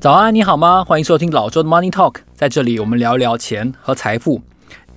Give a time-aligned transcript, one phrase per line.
[0.00, 0.82] 早安，你好吗？
[0.82, 4.40] 欢迎收听老周的 Money Talk，在这里我们聊一聊钱和财富。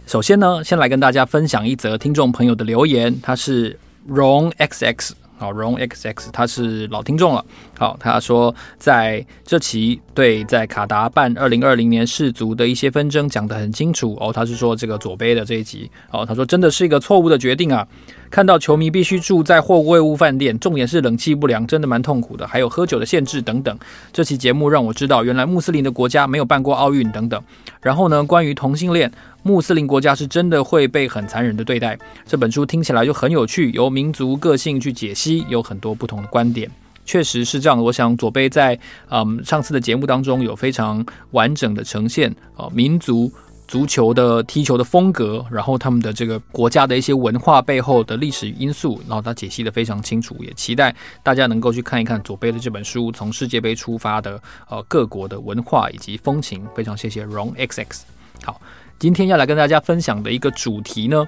[0.06, 3.78] 首先呢，先来跟大家分享一则听众朋友的留言，他是
[4.10, 5.12] Ron XX。
[5.38, 7.44] 好，Ron XX，他是老听众了。
[7.78, 14.32] 好，他说在这期对在卡达办二零二零年世足的一些纷争讲得很清楚哦。
[14.32, 17.86] 他是说这个左杯的这一集哦，他说真的是一个错误的决定啊。
[18.30, 22.48] 看到球迷必须住在货柜屋饭店，重点是冷气不良，真的蛮痛苦的。
[22.48, 23.78] 还有喝酒的限制等等。
[24.12, 27.40] 这期节目让我知道，原来穆斯林的国家没有办过奥运等等。
[27.80, 29.12] 然后呢，关于同性恋，
[29.44, 31.98] 穆斯林国家是真的会被很残忍的对待。
[32.26, 36.70] 这本书听起来就很有趣，由民族个性去解析，有很多不同的观点。
[37.06, 37.82] 确实是这样。
[37.84, 38.80] 我想左贝在
[39.10, 43.32] 嗯上次的节目当中有非常完整的呈现啊、呃，民族。
[43.66, 56.64] 足球的踢球的风格，然后他们的这个国家的一些文化背后的历史因素，然后他解析得非常清楚，也期待大家能够去看一看左贝的这本书，从世界杯出发的呃各国的文化以及风情。
[56.76, 58.02] 非常谢谢 Ron XX。
[58.44, 58.62] 好，
[59.00, 61.28] 今天要来跟大家分享的一个主题呢，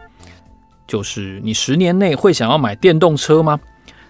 [0.88, 3.60] 就是你十年内会想要买电动车吗？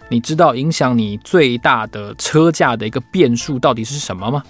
[0.07, 4.43] 你知道影响你最大的车价的一个变数到底是什么吗？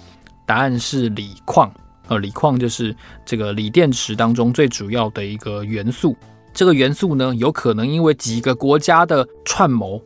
[0.44, 1.72] 答案是锂矿。
[2.08, 6.14] 呃，锂矿就是这个锂电池当中最主要的一个元素。
[6.52, 10.00] 这个元素呢，有可能因为几个国家的串谋、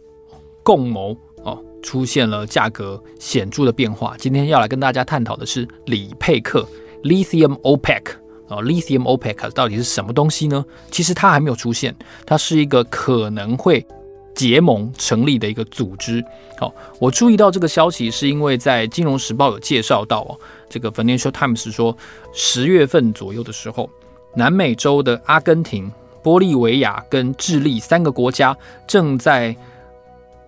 [0.63, 4.17] 共谋哦，出现了价格显著的变化。
[4.17, 6.67] 今天要来跟大家探讨的是锂配克
[7.03, 8.03] （Lithium OPEC）
[8.51, 10.65] 啊，Lithium OPEC 到底是什么东西呢？
[10.91, 11.95] 其实它还没有出现，
[12.27, 13.87] 它是一个可能会
[14.35, 16.23] 结盟成立的一个组织。
[16.59, 20.37] 好，我注意到这个消息是因为在《金融时报》有介绍到哦。
[20.69, 21.97] 这个 Financial Times 说，
[22.33, 23.89] 十月份左右的时候，
[24.35, 25.91] 南美洲的阿根廷、
[26.23, 28.57] 玻利维亚跟智利三个国家
[28.87, 29.57] 正在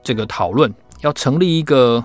[0.02, 2.04] 这个讨论，要成立一个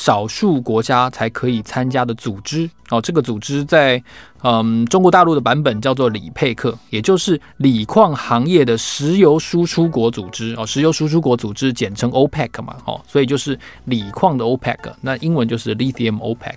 [0.00, 2.68] 少数国家才可以参加的组织。
[2.88, 4.02] 哦，这个组织在
[4.42, 10.54] 嗯中国大陆的版本叫做锂配克，也就是锂矿行业的石油输出国组织。
[10.56, 12.76] 哦，石油输出国组织简称 OPEC 嘛。
[12.86, 16.56] 哦，所以就是锂矿的 OPEC，那英文就是 Lithium OPEC。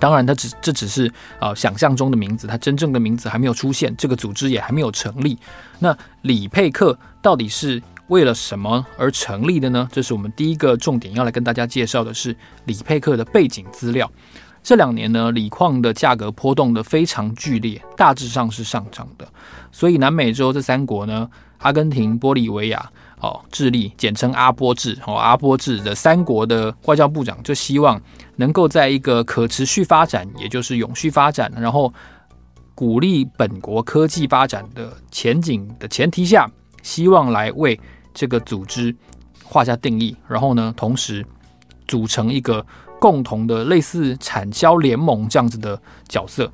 [0.00, 1.08] 当然，它只这只是
[1.38, 5.38] 啊、想象中的名字，它真正的名字还没有出现，这个组织也还没有成立。
[5.78, 9.88] 那锂配克到底是为了什么而成立的呢？
[9.92, 14.10] 这是我们第一个重点要来跟大家介绍的是李佩克的背景资料。
[14.62, 19.28] 这两年呢，锂矿的价格波动的非常剧烈，大致上是上涨的。
[19.70, 21.28] 所以南美洲这三国呢，
[21.58, 22.90] 阿根廷、玻利维亚。
[23.20, 27.98] 哦，智利简称阿波智，哦，阿波智的三国的外交部长就希望
[28.36, 31.90] 能够在一个可持续发展，也就是永续发展，然后
[32.74, 36.50] 鼓励本国科技发展的前景的前提下，
[36.84, 37.80] 希望来为
[38.12, 38.94] 这个组织
[39.42, 41.26] 画下定义，然后呢，同时
[41.88, 42.64] 组成一个
[43.00, 46.48] 共同的类似产销联盟这样子的角色。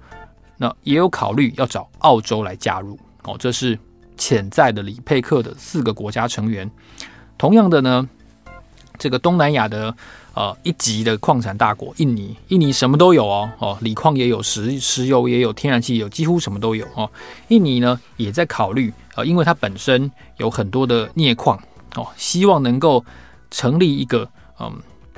[0.57, 3.79] 那也有考虑要找澳洲来加入，哦，这是。
[4.17, 6.71] 潜在的里佩克的四个国家成员，
[7.39, 8.07] 同样的呢，
[8.99, 9.97] 这个东南亚的
[10.35, 17.11] 呃一级的矿产大国印尼，印尼什么都有哦，哦，锂矿也有，石石油也有，天然气也有，几乎什么都有哦。
[17.49, 21.59] 印尼呢也在考虑，呃，因为它本身有很多的镍矿
[21.97, 23.05] 哦，希望能够
[23.51, 24.73] 成立一个嗯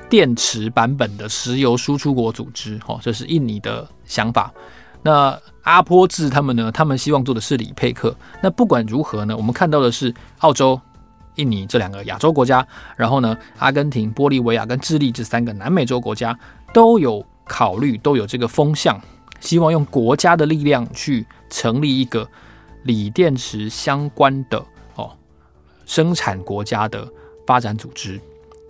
[0.09, 4.51] 电池版本的石油输出国组织哦，这是印尼的想法。
[5.05, 6.71] 那阿波制他们呢？
[6.71, 8.15] 他们希望做的是锂配克。
[8.41, 10.79] 那不管如何呢，我们看到的是澳洲、
[11.35, 16.37] 印尼这两个亚洲国家，然后呢，阿根廷、玻利维亚跟智利这三个南美洲国家
[16.73, 18.99] 都有考虑，都有这个风向，
[19.39, 22.27] 希望用国家的力量去成立一个
[22.83, 24.63] 锂电池相关的
[24.95, 25.11] 哦
[25.85, 27.07] 生产国家的
[27.45, 28.19] 发展组织。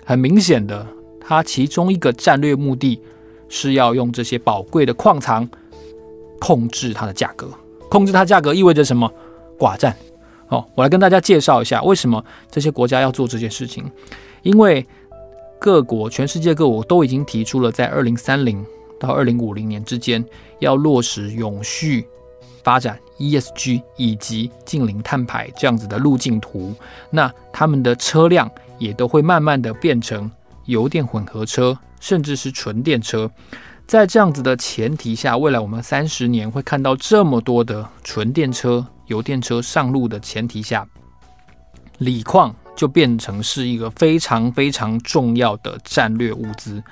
[0.05, 0.85] 很明显的，
[1.19, 3.01] 它其中一个战略目的
[3.49, 5.49] 是要用这些宝贵的矿藏。
[6.39, 7.49] 控制它的价格，
[7.89, 9.09] 控制它价格意味着什么？
[9.57, 9.95] 寡占。
[10.53, 13.83] 哦，我来跟大家介绍一下为什么这些国家要做这件事情。
[14.43, 14.85] 因为
[15.59, 18.63] 各国，全世界各国都已经提出了，在二零三零
[18.99, 20.23] 到二零五零年之间
[20.59, 22.05] 要落实永续
[22.63, 26.75] 发展 （ESG） 以及净零碳排这样子的路径图。
[27.09, 28.47] 那他们的车辆
[28.77, 30.29] 也都会慢慢的变成
[30.65, 33.31] 油电混合车，甚至是纯电车。
[33.87, 40.87] 在这样子的前提下，未来我们三十年会看到这么多的纯电车、油电车上路的前提下，
[41.99, 46.83] 锂矿就变成是一个非常非常重要的战略物资。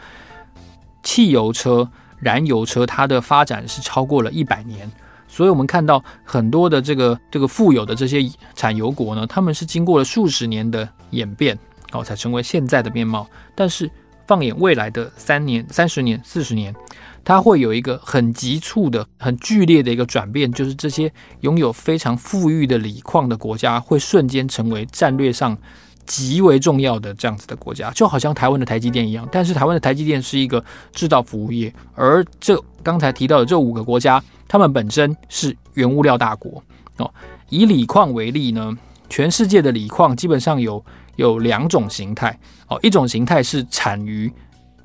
[1.04, 4.92] 汽油车燃油车，它的发展是超过了一百年。
[5.28, 8.20] 所以，我们看到很多的这个这个富有的这些
[8.54, 11.58] 产油国呢，他们是经过了数十年的演变，
[11.94, 13.26] 哦，才成为现在的面貌。
[13.56, 13.90] 但是，
[14.28, 16.76] 放眼未来的三年、三十年、四十年，
[17.24, 25.58] 它会有一个很急促的、很剧烈的一个转变，就是这些拥有非常富裕的锂矿的国家，会瞬间成为战略上
[26.06, 29.28] 极为重要的这样子的国家，就好像台湾的台积电一样。
[29.32, 34.22] 但是，台湾的台积电是一个制造服务业，而这刚才提到的这五个国家。
[34.48, 36.62] 他们本身是原物料大国
[36.98, 37.10] 哦。
[37.48, 38.78] 以锂矿为例呢，
[39.08, 40.84] 全世界的锂矿基本上有
[41.16, 42.38] 有两种形态
[42.68, 42.78] 哦。
[42.84, 44.30] 一种形态是产于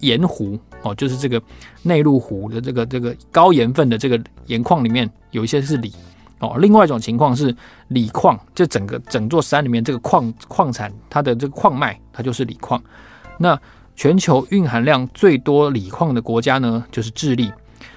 [0.00, 1.40] 盐湖哦，就是这个
[1.82, 5.92] 内陆湖的这个这个高盐分的这个盐矿里面有一些是锂
[6.40, 6.56] 哦。
[6.58, 7.54] 另外一种情况是
[7.88, 12.82] 锂矿，就整个整座山里面这个矿矿产它的这个矿脉它就是锂矿。
[13.38, 13.58] 那
[13.94, 17.52] 全球蕴含量最多锂矿的国家呢，就是智利。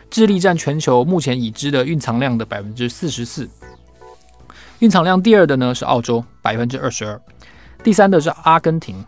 [0.09, 3.47] 智利占全球目前已知的蕴藏量的百分之四十四，
[4.79, 7.21] 蕴藏量第二的呢是澳洲百分之二十二，
[7.83, 9.05] 第三的是阿根廷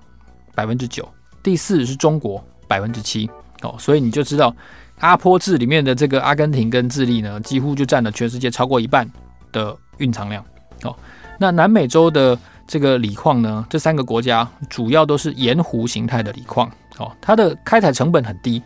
[0.53, 1.09] 百分之九，
[1.41, 3.29] 第四是中国百分之七。
[3.63, 4.55] 哦，所以你就知道
[4.99, 9.05] 阿波制里面的这个阿根廷跟智利呢，几乎就占了全世界超过一半
[9.51, 10.43] 的蕴藏量。
[10.83, 10.95] 哦，
[11.37, 16.71] 那南美洲的这个锂矿呢，这三个国家主要都是盐湖形态的锂矿。
[16.97, 18.63] 哦，它的开采成本很低。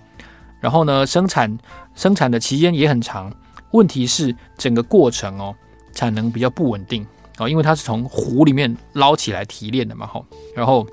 [0.61, 1.57] 然后呢，生产
[1.95, 3.33] 生产的期间也很长。
[3.71, 5.53] 问题是整个过程哦，
[5.93, 7.05] 产能比较不稳定
[7.37, 10.25] 哦，因为它是从湖里面捞起来提炼的嘛，吼。
[10.55, 10.87] 然后，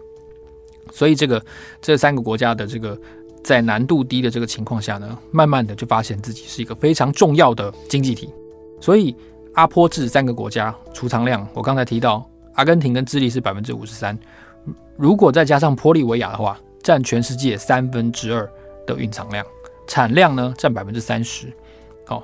[0.93, 1.43] 所以这个
[1.81, 2.97] 这三个国家的这个
[3.43, 8.31] 在难度低的这个情况下呢，慢慢的就发现自己是一个非常重要的经济体。
[8.81, 9.17] 所以
[9.55, 14.17] 阿波制三个国家储藏量，我刚才提到阿根廷跟智利是百分之五十三，
[14.97, 18.49] 如果再加上玻利维亚的话，占全世界三分之二
[18.87, 19.45] 的蕴藏量。
[19.89, 21.53] 产量呢占百分之三十，
[22.07, 22.23] 好，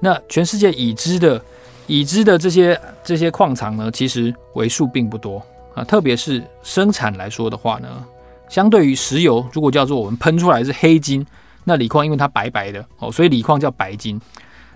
[0.00, 1.40] 那全世界已知的
[1.86, 5.40] 已知的这些这些矿藏呢，其实为数并不多
[5.76, 5.84] 啊。
[5.84, 8.04] 特别是生产来说的话呢，
[8.48, 11.24] 相对于石油，如果叫做我们喷出来是黑金，
[11.62, 14.20] 那锂矿因为它白白的哦，所以锂矿叫白金。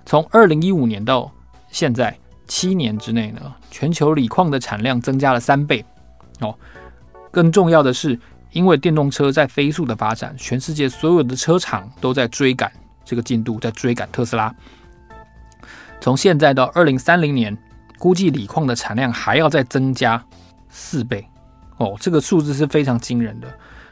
[0.06, 1.28] 从二零一五年到
[1.72, 2.16] 现在
[2.46, 3.40] 七年之内呢，
[3.72, 5.84] 全球锂矿的产量增加了三倍
[6.38, 6.54] 哦。
[7.32, 8.16] 更重要的是。
[8.52, 12.68] 因为电动车在飞速的发展，全世界所有的车厂都在追赶
[13.04, 14.52] 这个进度，在追赶特斯拉。
[16.00, 17.56] 从现在到二零三零年，
[17.96, 20.20] 估计锂矿的产量还要再增加
[20.70, 21.26] 四倍
[21.76, 23.48] 哦，这个数字是非常惊人的。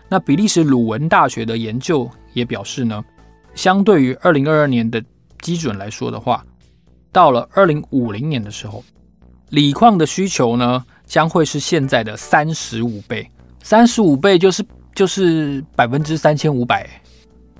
[0.08, 3.04] 那比利时鲁文大学的研究也表示呢，
[3.54, 5.02] 相对于二零二二年的
[5.40, 6.44] 基准来说的话，
[7.12, 8.82] 到了二零五零年的时候，
[9.50, 13.28] 锂矿的需求呢将会是现在的三十五倍。
[13.62, 14.64] 三十五倍就是
[14.94, 16.88] 就是百分之三千五百，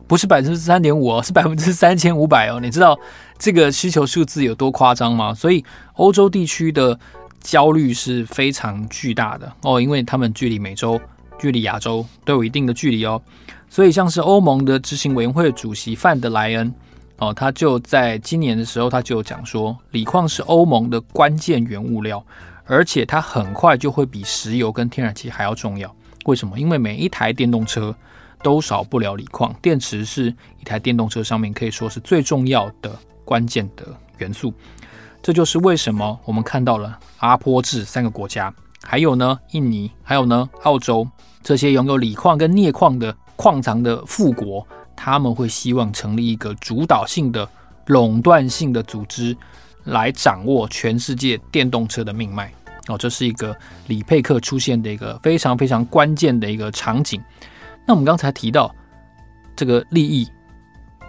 [0.06, 2.59] 不是百分之三点五哦，是百分之三千五百哦。
[2.61, 2.99] 你知道
[3.38, 5.35] 这个需求数字有多夸张吗？
[5.35, 5.62] 所以
[5.94, 6.99] 欧洲地区的
[7.40, 11.00] 焦虑是非常巨大的哦，因为他们距离美洲、
[11.38, 13.20] 距离亚洲都有一定的距离哦。
[13.69, 16.73] 所以像是欧盟的执行委员会主席范德莱恩
[17.19, 22.25] 哦，他就在今年的时候他就讲说，锂矿是欧盟的关键原物料，
[22.64, 25.94] 而且它很快就会比石油跟天然气还要重要。
[26.26, 26.58] 为什么？
[26.58, 27.94] 因为每一台电动车
[28.43, 33.87] 都少不了锂矿，电池是一台电动车上面可以说是最重要的关键的
[34.19, 34.52] 元素。
[35.29, 38.51] 这就是为什么我们看到了阿波制三个国家，
[38.82, 41.06] 还有呢印尼，还有呢澳洲
[41.43, 44.67] 这些拥有锂矿跟镍矿的矿藏的富国，
[44.97, 47.47] 他们会希望成立一个主导性的
[47.89, 49.37] 垄断性的组织，
[49.85, 52.51] 来掌握全世界电动车的命脉。
[52.87, 53.55] 哦，这是一个
[53.87, 57.23] 李佩克出现的一个非常非常关键的一个场景。
[57.87, 58.75] 那我们刚才提到
[59.55, 60.27] 这个利益，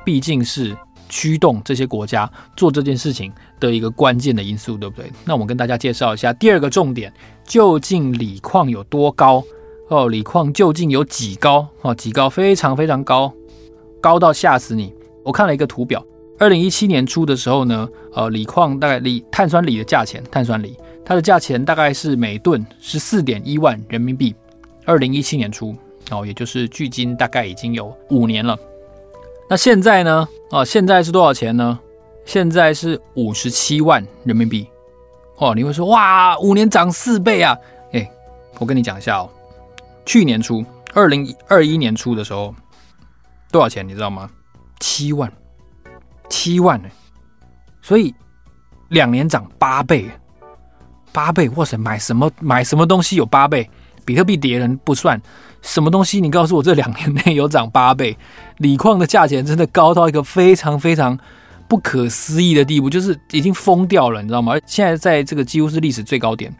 [0.04, 0.78] 毕竟是
[1.10, 5.12] 驱动这些国家做这件事情的一个关键的因素，对不对？
[5.25, 7.12] 那我们跟大家介绍一下第二个重点：
[7.44, 9.44] 究竟锂矿有多高？
[9.89, 11.68] 哦，锂矿究竟有几高？
[11.82, 12.30] 哦，几高？
[12.30, 13.34] 非常非常高，
[14.00, 14.94] 高到吓死你！
[15.24, 16.06] 我看了一个图表，
[16.38, 20.78] 二零一七年初的时候呢，呃，锂矿大概锂碳酸锂的价钱，碳酸锂。
[21.04, 24.36] 它的价钱大概是每吨十四点一万人民币，
[24.86, 25.75] 二零一七年初
[26.12, 28.56] 哦，也就是距今大概已经有五年了。
[29.50, 30.27] 那现在呢？
[30.51, 31.79] 啊，现在是多少钱呢？
[32.24, 34.70] 现在是五十七万人民币。
[35.38, 37.58] 哦，你会说哇，五年涨四倍啊？
[37.91, 38.08] 哎，
[38.60, 39.29] 我跟你讲一下哦，
[40.06, 40.63] 去年初，
[40.94, 42.53] 二零二一年初的时候，
[43.51, 44.29] 多少钱你知道吗？
[44.79, 45.32] 七万，
[46.29, 46.88] 七万呢。
[47.82, 48.13] 所以
[48.89, 50.08] 两年涨八倍。
[51.12, 51.75] 八倍，哇塞！
[51.75, 53.68] 买什么买什么东西有八倍？
[54.10, 55.22] 比特币跌人不算
[55.62, 56.20] 什么东西。
[56.20, 58.18] 你告诉我，这两年内有涨八倍，
[58.58, 61.16] 锂矿的价钱真的高到一个非常非常
[61.68, 64.54] 不可思议的地步，就是已经疯掉了，你知道吗？
[64.54, 66.51] 而现在在这个几乎是历史最高点。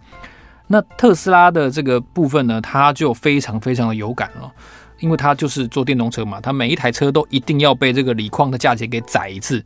[0.68, 4.52] 那特斯拉的这个部分呢，它就非常非常的有感了，
[5.00, 9.64] 因为它就是做电动车嘛，它每一台车都一定要被这个锂矿的价钱给宰一次。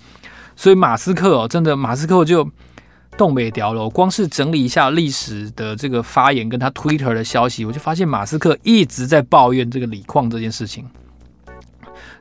[0.56, 2.50] 所以马斯克哦，真的马斯克就
[3.18, 3.82] 动没掉了。
[3.84, 10.88] 我光是整理一下历史的这个发言跟他 Twitter 的消息，我就发现马斯克一直在抱怨这个锂矿这件事情。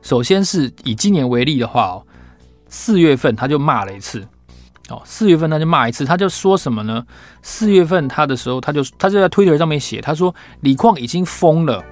[0.01, 2.05] 首先是以今年为例的话哦，
[2.67, 4.25] 四月份他就骂了一次
[4.89, 7.05] 哦，四月份他就骂一次，他就说什么呢？
[7.41, 11.83] 四月份他的时候，他就他就在 Twitter 上面写，他说锂矿已经疯了，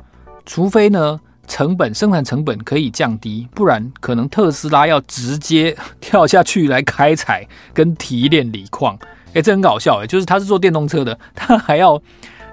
[0.46, 1.20] 除非呢。
[1.52, 8.98] 成本生产成本可以降低，不然可能特斯拉要直接 跳下去来开采跟提炼锂矿。
[9.34, 12.02] 哎，这很搞笑哎，就是他是做电动车的，他还要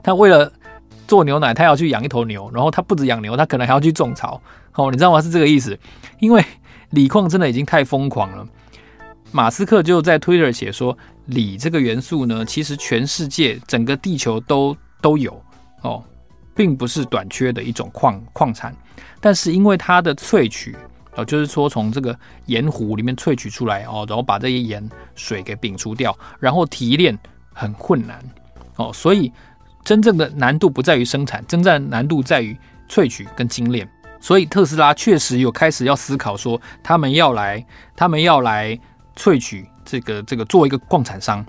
[0.03, 0.53] 他为了
[1.07, 4.43] 做牛奶，他要去养一头牛，然后他不止养牛，他可能还要去种草。
[4.75, 5.23] 哦，你知道吗？
[5.23, 5.79] 是这个意思。
[6.19, 6.45] 因为
[6.91, 8.45] 锂矿真的已经太疯狂了。
[9.31, 15.41] 马斯克就在 Twitter 写说，锂这个元素呢，其实全世界整个地球都都有
[15.83, 16.03] 哦，
[16.59, 18.75] 并不是短缺的一种矿矿产。
[19.21, 20.77] 但是因为它的萃取
[21.15, 27.17] 哦，就是说从这个盐湖里面萃取出来哦，然后把这些盐水给摒除掉，然后提炼
[27.55, 28.19] 很困难
[28.75, 29.33] 哦，所以
[29.85, 33.89] 真正的难度不在于生产，真正难度在于萃取跟精炼。
[34.21, 38.77] 所以特斯拉确实有开始要思考说，他们要来，他们要来
[39.17, 41.47] 萃取这个这个做一个矿产商。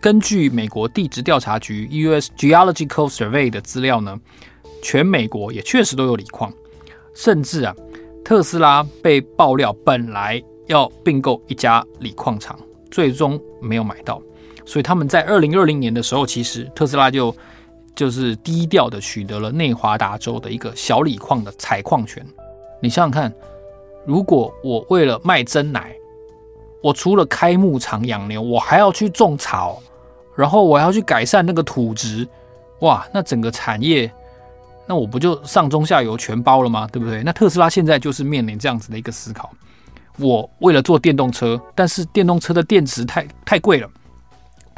[0.00, 2.30] 根据美国地质调查局 U.S.
[2.34, 4.18] Geological Survey 的资料呢，
[4.82, 6.50] 全美国也确实都有锂矿。
[7.12, 7.74] 甚至啊，
[8.24, 12.58] 特斯拉被爆料本来要并购一家锂矿厂，
[12.90, 14.22] 最终没有买到，
[14.64, 17.34] 所以他们在二零二零年的时候，其实特斯拉就
[17.94, 22.24] 就是低调的取得了内华达州的一个小锂矿的采矿权。
[22.80, 23.30] 你想想看，
[24.06, 25.94] 如果我为了卖真奶，
[26.82, 29.82] 我除了开牧场养牛，我还要去种草，
[30.40, 32.26] 然后我要去改善那个土质，
[32.80, 34.10] 哇，那整个产业。
[34.86, 36.88] 那我不就上中下游全包了吗？
[36.90, 37.22] 对不对？
[37.22, 39.52] 那特斯拉现在就是面临这样子的一个思考。
[40.16, 43.88] 我为了做电动车，但是电动车的电池太太贵了，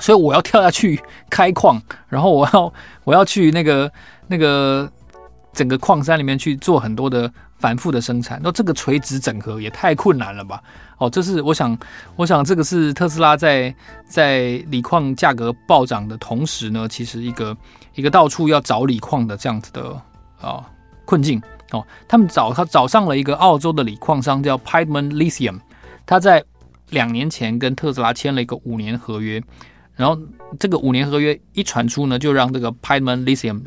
[0.01, 1.01] 所以我要跳下去
[1.31, 2.73] 开矿，然后我要
[3.05, 3.91] 我要去那个
[4.27, 4.87] 那个
[5.55, 8.39] 整个矿山里面去做很多的反复的生产。
[8.45, 10.63] 那这个垂直整合也太困难了吧？
[11.03, 11.77] 哦，这是我想，
[12.17, 13.75] 我想这个是特斯拉在
[14.07, 17.57] 在锂矿价格暴涨的同时呢，其实一个。
[17.95, 19.95] 一个到处要找锂矿的这样子的
[20.41, 20.65] 啊、
[21.05, 21.39] 困境
[21.73, 25.61] 哦，他们找他找上了一个澳洲的锂矿商叫 Piedmont Lithium，
[26.07, 26.43] 他在
[26.89, 29.43] 两年前跟特斯拉签了一个五年合约，
[29.95, 30.19] 然后
[30.59, 33.61] 这个五年合约一传出呢，就让这个 Piedmont Lithium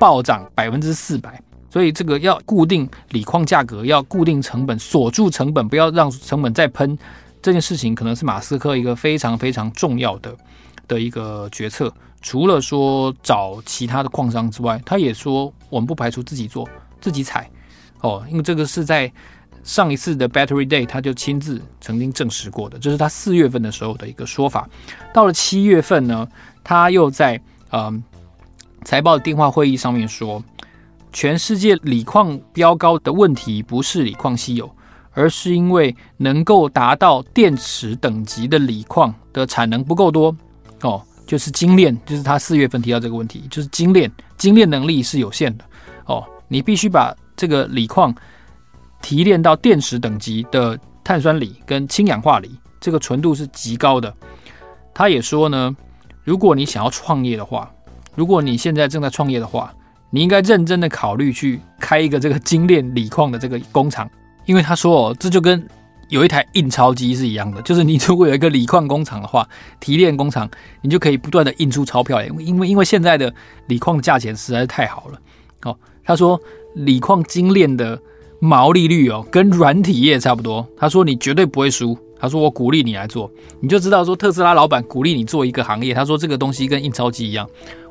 [0.00, 1.40] 暴涨百分之四百，
[1.70, 6.98] 所以这个要固定锂矿价格，要固定成本，锁住成本，不要让成本再喷，
[7.40, 10.36] 这件事情可能是马斯克一个非常非常重要的
[10.88, 11.92] 的一个决策。
[12.20, 16.68] 除了说找其他的矿商之外，他也说我们不排除自己做、
[17.00, 17.48] 自己采
[18.00, 19.10] 哦，因为这个是在
[19.62, 24.68] 上一次的 Battery Day 他就亲自曾经证实过的，这是他四月份的时候的一个说法。
[25.14, 26.28] 到了七月份呢，
[26.62, 28.02] 他又在嗯
[28.84, 30.42] 财报的电话会议上面说，
[31.12, 34.70] 全世界锂矿飙高的问题不是锂矿稀有，
[35.12, 40.34] 而是因为能够达到电池等级的锂矿的产能不够多
[40.82, 41.02] 哦。
[41.26, 45.64] 就是精炼，就是他四月份提到这个问题，就是精炼，精炼能力是有限的
[46.06, 46.24] 哦。
[46.48, 48.12] 你必须把这个锂矿
[49.00, 52.50] 提炼到电池等级的碳酸锂跟氢氧化锂，
[52.80, 54.12] 这个纯度是极高的。
[54.92, 55.76] 他也说呢，
[56.24, 57.72] 如果你想要创业的话，
[58.16, 59.72] 如果你现在正在创业的话，
[60.10, 64.10] 你应该认真的考虑去开一个这个精炼锂矿的这个工厂，
[64.44, 65.64] 因为他说哦，这就跟
[66.08, 69.48] 有一台印钞机是一样的，就是你如果有一个锂矿工厂的话，
[69.78, 70.50] 提炼工厂，
[70.82, 72.20] 你就可以不断的印出钞票。
[72.24, 73.32] 因为因为因为现在的
[73.68, 75.18] 锂矿的价钱实在是太好了。
[75.62, 76.40] 哦，他说
[76.74, 77.96] 锂矿精炼的
[78.40, 80.66] 毛利率哦，跟软体业差不多。
[80.76, 81.96] 他说你绝对不会输。
[82.18, 85.94] 他说我鼓励你来做，你就知道说特斯拉老板鼓励你做一个行业。
[85.94, 87.48] 他说这个东西跟印钞机一样。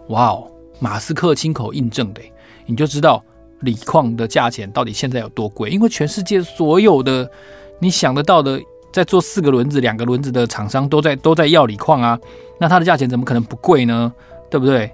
[0.10, 0.48] 哇哦，
[0.80, 2.22] 马斯克亲口印证的，
[2.66, 3.24] 你就知道
[3.62, 5.70] 锂矿的价钱到底现在有多贵。
[5.70, 7.30] 因为全世界所有的。
[7.82, 12.20] 你想得到的，在做四个轮子、两个轮子的厂商都在都在要锂矿啊，
[12.60, 14.14] 那它的价钱怎么可能不贵呢？
[14.52, 14.92] 对不对？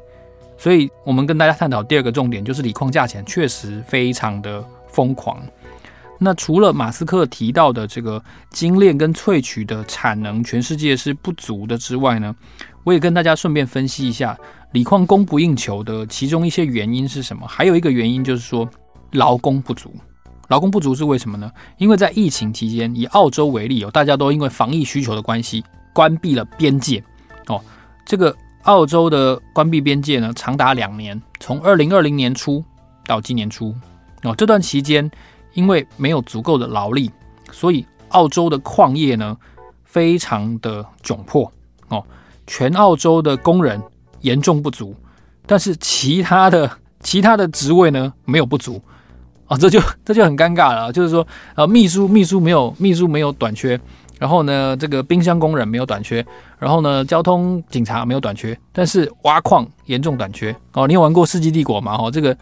[0.55, 5.41] 所以我们跟大家探讨第二个重点，就是锂矿价钱确实非常的疯狂。
[6.19, 12.35] 那除了马斯克提到的这个精炼跟萃取的产能，全世界是不足的之外呢，
[12.83, 14.37] 我也跟大家顺便分析一下
[14.75, 17.47] 锂矿供不应求的其中一些原因是什么。
[17.47, 18.69] 还有一个原因就是说
[19.11, 19.89] 劳工不足。
[20.49, 21.49] 劳工不足是为什么呢？
[21.77, 25.63] 因为在疫情期间，以澳洲为例哦，大家都因为防疫需求的关系
[25.93, 27.01] 关闭了边界
[27.47, 27.61] 哦。
[28.05, 32.61] 这个澳洲的关闭边界呢，长达两年，从二零二零年初
[33.05, 33.73] 到今年初
[34.23, 34.35] 哦。
[34.35, 35.09] 这段期间，
[35.53, 37.09] 因为没有足够的劳力，
[37.49, 39.37] 所以澳洲的矿业呢
[39.85, 41.49] 非常的窘迫
[41.87, 42.05] 哦。
[42.45, 43.81] 全澳洲的工人
[44.25, 44.95] 严重不足，
[45.45, 48.81] 但是其他的其他的职位呢没有不足。
[49.47, 53.79] 啊，这就这就很尴尬了，就是说，呃，秘书秘书没有秘书没有短缺，
[54.17, 56.25] 然后呢，这个冰箱工人没有短缺，
[56.57, 60.55] 然后呢，交通警察没有短缺，但是挖矿严重短缺。
[60.73, 61.95] 哦，你有玩过《世纪帝国》吗？
[61.95, 62.35] 哦，这个，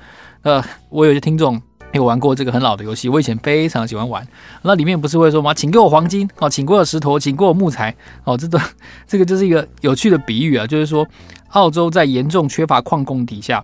[0.43, 1.61] 呃，我有些听众
[1.97, 4.27] 有玩过这个很老的游戏，我以前非常喜欢玩。
[4.61, 5.53] 那里面不是会说吗？
[5.53, 8.59] 请给我黄金，哦，请给我石头，请给我木材，哦，这个
[9.07, 11.05] 这个就是一个有趣的比喻啊，就是说，
[11.49, 13.63] 澳洲在严重缺乏矿工底下，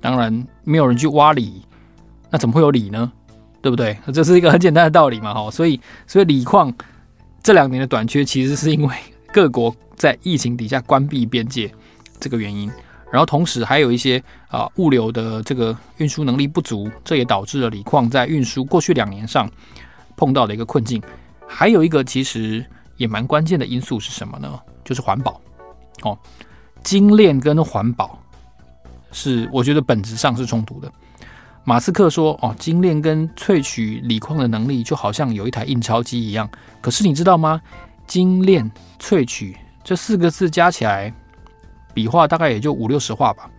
[0.00, 1.62] 当然没有人去挖锂。
[2.30, 3.12] 那怎么会有锂呢？
[3.60, 3.96] 对不对？
[4.12, 5.50] 这是一个很简单的道理嘛，哈。
[5.50, 6.72] 所以，所以锂矿
[7.42, 8.94] 这两年的短缺，其实是因为
[9.32, 11.70] 各国在疫情底下关闭边界
[12.18, 12.70] 这个原因。
[13.10, 19.48] 然后，同时还有一些啊物流的这个运输能力不足，这也导致了锂矿在运输过去两年上
[20.16, 21.00] 碰到的一个困境。
[21.46, 22.64] 还有一个其实
[22.96, 24.58] 也蛮关键的因素是什么呢？
[24.84, 25.40] 就是环保。
[26.02, 26.18] 哦，
[26.82, 28.18] 精炼跟环保
[29.12, 30.90] 是我觉得本质上是冲突的。
[31.64, 36.48] 马斯克说：“哦，精炼跟萃取锂矿的能力就好像有一台印钞机一样。
[36.80, 37.60] 可是你知道吗？
[38.06, 38.70] 精炼、
[39.00, 41.12] 萃取这四个字加起来，
[41.96, 43.50] 笔画大概也就五六十画吧。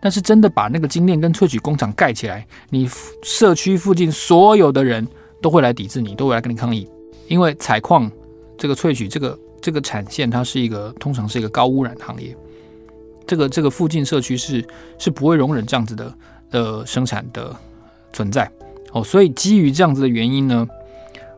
[0.00, 2.86] 但是真的把那个精炼跟萃取工厂盖起来，你
[3.22, 5.06] 社区附近所有的人
[5.40, 6.86] 都会来抵制你，都会来跟你抗议。
[7.26, 8.10] 因为采矿、
[8.58, 12.36] 这个萃取、这个这个产线，它是一个通常是一个高污染行业。
[13.26, 14.62] 这个这个附近社区是
[14.98, 16.14] 是不会容忍这样子的。”
[16.50, 17.54] 的生产的
[18.12, 18.50] 存在
[18.90, 20.66] 哦，所以基于这样子的原因呢，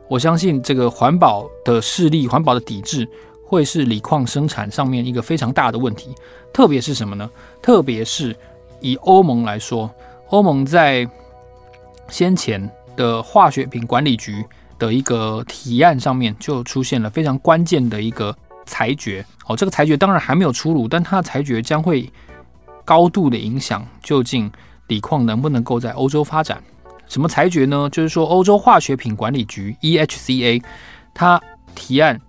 [0.08, 3.06] 我相信这个环保的势力、环保的抵制
[3.52, 6.14] 会是锂矿生产上面一个非常大的问题。
[6.54, 7.28] 特别是什么呢？
[7.60, 8.34] 特别是
[8.80, 9.91] 以欧盟来说，
[10.30, 11.06] 欧盟在
[12.08, 14.43] 先前的化学品管理局
[14.78, 18.34] 的一个提案上面就出现了非常关键的一个
[18.65, 19.54] 裁决哦。
[19.54, 22.10] 这个裁决当然还没有出炉，但它的裁决将会
[22.86, 24.50] 高度的影响究竟。
[24.88, 26.62] 锂矿能不能够在欧洲发展？
[27.08, 27.88] 什么裁决呢？
[27.91, 30.62] 就是说，欧洲化学品管理局 （EHCA）
[31.15, 31.41] 它
[31.75, 32.21] 提案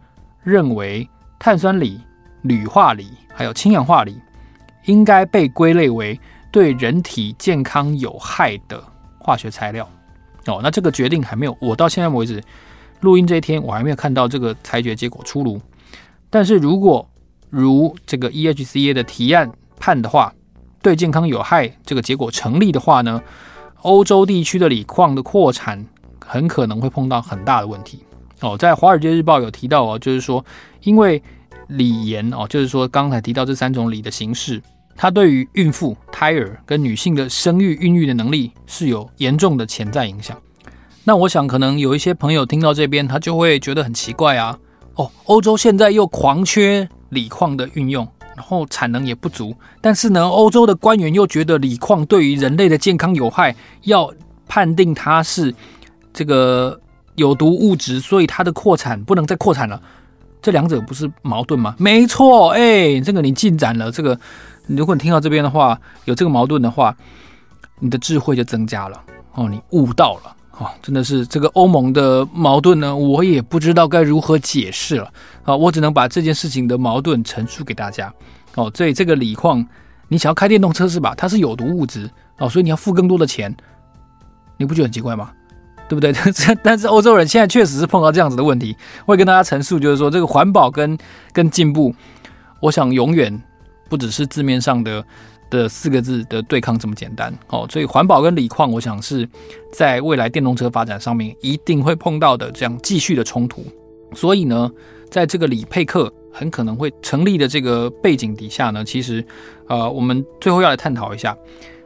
[0.43, 1.99] 认为，碳酸锂、
[2.41, 4.17] 铝化锂还有氢氧化锂
[4.85, 6.19] 应该被归类为
[6.51, 8.83] 对人体健康有害的
[9.17, 9.89] 化学材料。
[10.45, 12.43] 哦，那这个决定还没有，我到现在为止
[12.99, 15.59] 录音这一天，我还没有看到这个裁决结果出炉。
[16.29, 17.07] 但是如果
[17.49, 20.33] 如这个 EHCA 的提案判的话，
[20.81, 23.21] 对健康有害这个结果成立的话呢，
[23.83, 25.85] 欧洲地区的锂矿的扩产
[26.25, 28.03] 很可能会碰到很大的问题
[28.43, 28.57] 哦。
[28.57, 30.43] 在《华尔街日报》有提到哦，就是说，
[30.83, 31.21] 因为
[31.67, 34.61] 锂盐哦，就是说刚才提到这三种锂的形式，
[34.95, 40.37] 它对于孕妇、胎儿跟女性的生育、孕育的能力是有严重的潜在影响。
[41.03, 44.59] 那我想，可能有一些朋友听到这边，他就会觉得很奇怪啊，
[44.95, 48.07] 哦，欧洲现在又狂缺锂矿的运用。
[48.35, 54.11] 然后产能也不足，但是呢，欧洲的官员又觉得锂矿对于人类的健康有害，要
[54.47, 55.53] 判定它是
[56.11, 56.81] 这个
[57.15, 59.81] 有毒物质，所以它的扩产不能再扩产了。
[60.41, 61.75] 这两者不是矛盾吗？
[61.77, 63.91] 没错，哎，这个你进展了。
[63.91, 64.19] 这个
[64.67, 66.95] 如果你听到这边的话，有这个矛盾的话，
[67.79, 69.01] 你的智慧就增加了
[69.35, 70.35] 哦，你悟到了。
[70.57, 75.11] 哦，真的是这个欧盟的矛盾呢，我也不知道该如何解释了。
[75.43, 78.13] 啊，我只能把这件事情的矛盾陈述给大家。
[78.55, 79.65] 哦，所以这个锂矿，
[80.09, 81.15] 你想要开电动车是吧？
[81.15, 83.55] 它是有毒物质哦，所以你要付更多的钱，
[84.57, 85.31] 你不觉得很奇怪吗？
[85.93, 86.13] 对不对？
[86.63, 88.75] 但是欧洲人现在确实是碰到这样子的问题。
[89.05, 90.97] 会跟大家陈述，就是说这个环保跟
[91.31, 91.93] 跟进步，
[92.59, 93.41] 我想永远
[93.89, 95.03] 不只是字面上的。
[95.49, 99.29] 的四个字的对抗这么简单哦，所以环保跟锂矿，我想是
[99.71, 103.63] 在未来电动车发展上面一定会碰到的这样继续的冲突。
[104.15, 104.71] 所以呢，
[105.11, 109.23] 在这个锂佩克很可能会成立的这个背景底下呢，其实
[109.67, 111.37] 呃，我们最后要来探讨一下，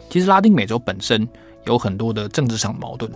[0.10, 1.28] 其实拉丁美洲本身
[1.65, 3.12] 有很多的政治上的矛盾。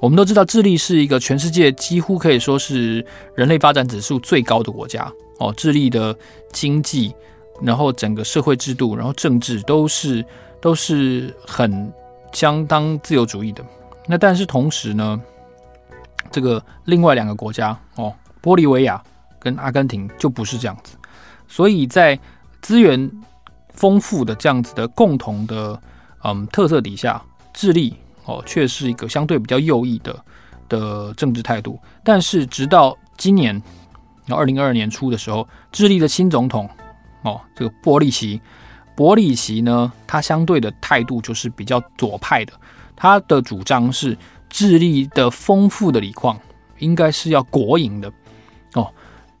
[0.00, 3.04] 我们都知道，智利是一个全世界几乎可以说是
[3.34, 6.16] 人类发展指数最高的国家哦，智利的
[6.52, 7.14] 经济。
[7.62, 10.26] 然后整个社会制度，然后政治都是
[10.60, 11.90] 都是很
[12.32, 13.64] 相当自由主义的。
[14.08, 15.18] 那但是同时呢，
[16.32, 19.00] 这个另外两个国家哦，玻利维亚
[19.38, 20.96] 跟阿根廷就不是这样子。
[21.46, 22.18] 所以在
[22.60, 23.08] 资源
[23.72, 25.80] 丰富的这样子的共同的
[26.24, 30.24] 嗯特色底下，智利哦却是一个相对比较右翼的
[30.68, 31.78] 的政治态度。
[32.02, 33.60] 但是直到今年，
[34.28, 36.68] 二零二二年初的时候，智利的新总统
[37.22, 38.40] 哦，这个波利奇，
[38.96, 42.52] 波利奇呢，他相对的态度就是比较左派的，
[42.96, 44.16] 他的主张是
[44.48, 46.38] 智利的丰富的锂矿
[46.78, 48.12] 应该是要国营的
[48.74, 48.90] 哦。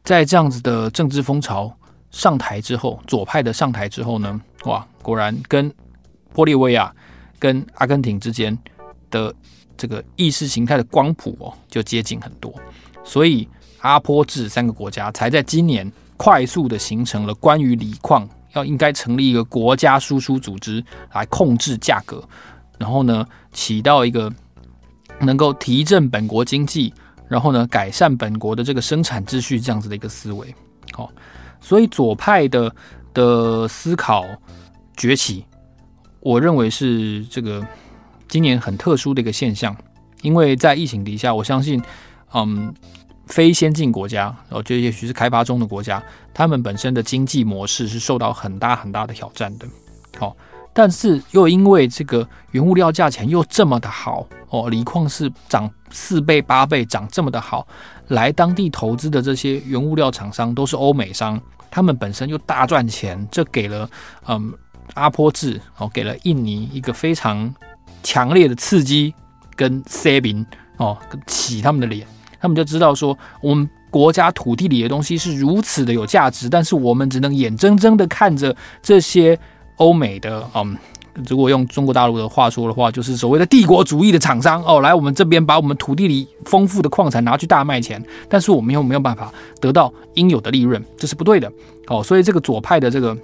[0.02, 1.74] 在这样子的政治风潮
[2.10, 5.72] 上台之后，左派的上台之后呢，哇，果然跟
[6.34, 6.94] 玻利维亚
[7.38, 8.56] 跟阿根廷之间
[9.14, 9.34] 的
[9.76, 12.52] 这个意识形态的光谱哦，就接近很多，
[13.04, 13.48] 所以。
[13.84, 22.26] 阿波治三个国家才在今年快速的形成了关于锂矿要应该成立一个国家输出组织来控制价格，
[22.78, 24.32] 然后呢，起到一个
[25.20, 26.94] 能够提振本国经济，
[27.28, 30.54] 然后呢，改善本国的这个生产秩序这样子的一个思维。
[30.92, 31.12] 好，
[31.60, 32.74] 所以左派的
[33.12, 34.24] 的思考
[34.96, 35.44] 崛起，
[36.20, 37.62] 我认为是这个
[38.34, 39.76] 今年很特殊的一个现象，
[40.22, 41.80] 因为在疫情底下，我相信，
[42.32, 42.74] 嗯。
[43.26, 46.02] 非先进国家，哦，就也许是开发中的国家，
[46.34, 49.66] 他们本身的经济模式是受到很大很大的挑战的。
[50.18, 50.36] 好，
[50.74, 57.66] 但是又因为这个原物料价钱又这么的好，哦，锂矿是涨四倍八倍，涨这么的好，
[58.08, 63.88] 来当地投资的这些原物料厂商都是欧美商，他们本身又大赚钱，这给了
[64.26, 64.52] 嗯
[64.92, 67.54] 阿波制哦，给了印尼一个非常
[68.04, 69.12] 强烈的刺激
[69.56, 72.06] 跟 saving 哦，洗他们的脸。
[72.40, 79.38] 他们就知道说，我们国家土地里的东西是如此的有价值，但是我们只能眼睁睁的看着这些
[79.76, 80.76] 欧美的，嗯，
[81.26, 91.50] 如果用中国大陆的话说的话，就是所谓的帝国主义的厂商哦，来我们这边把我们土地里丰富的矿产拿去大卖钱，但是我们又没有办法得到应有的利润，这是不对的。
[91.86, 93.16] 哦，所以这个左派的这个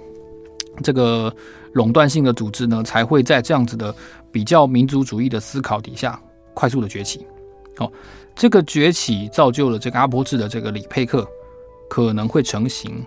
[0.83, 1.33] 这个
[1.73, 3.93] 垄断性的组织呢，才会在这样子的
[4.31, 6.19] 比较民族主义的思考底下
[6.53, 7.25] 快速的崛起。
[7.77, 7.91] 哦。
[8.33, 11.27] 这个崛起造就了这个阿波制的这个里佩克
[11.89, 13.05] 可能会成型。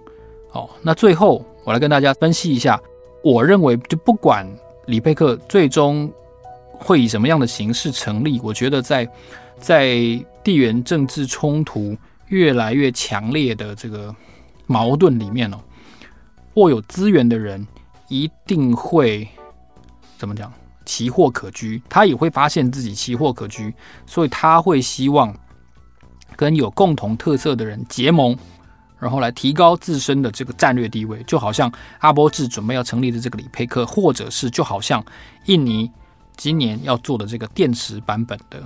[0.51, 2.79] 好，那最后我来跟大家分析一下，
[3.23, 4.47] 我认为就不管
[4.87, 6.13] 里佩克最终
[6.73, 9.11] 会以什么样的形式成立，我觉得在
[9.59, 9.97] 在
[10.45, 11.97] 地缘政治冲突
[12.29, 14.15] 越来越强烈的这个
[14.67, 15.57] 矛盾里面哦，
[16.55, 17.67] 握有资源的人
[18.09, 19.29] 一定会
[20.19, 20.53] 怎么讲？
[20.85, 23.75] 奇货可居，他也会发现自己奇货可居，
[24.07, 25.35] 所以他会希望
[26.37, 28.37] 跟有共同特色的人结盟，
[28.99, 31.23] 然后来提高自身的这个战略地位。
[31.23, 35.03] 就好像阿波智准备要成立的这个里佩克，或者是就好像
[35.47, 35.91] 印尼
[36.37, 38.63] 今年要做的这个电池版本的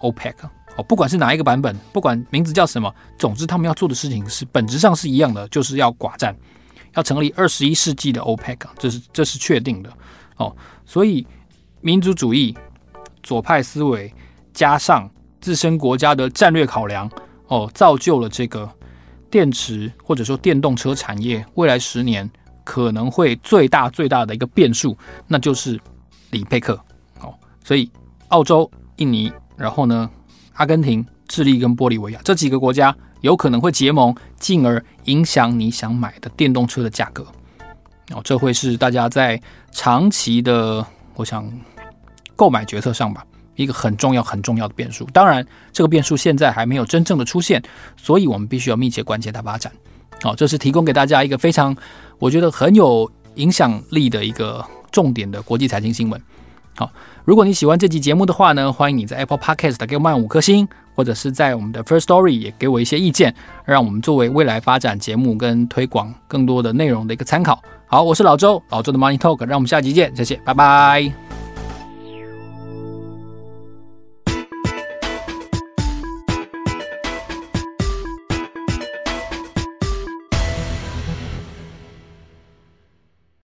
[0.00, 0.34] OPEC
[0.76, 6.34] 哦，不管是哪一个版本，不管名字叫什么，总之他们要做的事情是本质上是一样的，就是要寡占，
[6.94, 9.92] 要成立二十一世纪的 OPEC，这是这是确定的
[10.36, 11.26] 哦，所以。
[11.80, 12.58] 民族主义、
[13.22, 14.12] 左派思维，
[14.52, 15.08] 加上
[15.40, 17.08] 自身国家的战略考量，
[17.46, 18.68] 哦，造就了这个
[19.30, 22.28] 电池或者说电动车产业未来十年
[22.64, 24.98] 可能会最大最大的一个变数，
[25.28, 25.80] 那就是
[26.30, 26.74] 里佩克。
[27.20, 27.88] 哦，所以
[28.30, 30.10] 澳洲、印尼，然后呢，
[30.54, 37.26] 阿根廷、智利跟玻利维亚这几个国家有可能会结盟，进而影响你想买的电动车的价格。
[38.12, 39.40] 哦，这会是大家在
[39.72, 40.86] 长期的。
[41.14, 41.50] 我想
[42.36, 43.26] 购买决策上吧，
[43.56, 45.04] 一个很重要很重要的变数。
[45.06, 47.60] 当然，这个变数现在还没有真正的出现，
[47.96, 49.72] 所以我们必须要密切关切它发展。
[50.22, 51.76] 好，这是提供给大家一个非常
[52.20, 56.22] 我觉得很有影响力的一个重点的国际财经新闻。
[56.76, 56.88] 好，
[57.28, 63.34] 如果你喜欢这期节目的话呢，欢迎你在 Apple Podcast 给我们五颗星，或者是在我们的 First Story 也给我一些意见，
[63.66, 67.62] 让我们作为未来发展节目跟推广更多的内容的一个参考。
[67.86, 71.27] 好，我是老周，老周的 Money Talk，让我们下集见，谢谢，拜拜。